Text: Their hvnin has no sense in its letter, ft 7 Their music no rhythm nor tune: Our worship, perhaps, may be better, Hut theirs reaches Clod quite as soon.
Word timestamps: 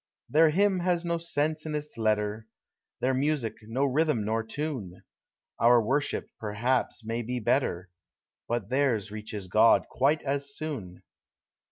Their 0.31 0.49
hvnin 0.51 0.81
has 0.81 1.05
no 1.05 1.19
sense 1.19 1.63
in 1.63 1.75
its 1.75 1.95
letter, 1.95 2.47
ft 2.47 2.99
7 3.01 3.01
Their 3.01 3.13
music 3.13 3.57
no 3.61 3.85
rhythm 3.85 4.25
nor 4.25 4.41
tune: 4.43 5.03
Our 5.59 5.79
worship, 5.79 6.27
perhaps, 6.39 7.05
may 7.05 7.21
be 7.21 7.39
better, 7.39 7.91
Hut 8.49 8.69
theirs 8.71 9.11
reaches 9.11 9.45
Clod 9.47 9.87
quite 9.89 10.23
as 10.23 10.55
soon. 10.55 11.03